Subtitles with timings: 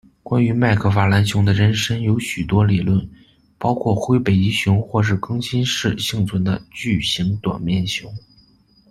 [0.23, 3.07] 关于麦克法兰熊的真身有许多理论，
[3.59, 8.11] 包括灰北极熊或是更新世幸存的巨型短面熊。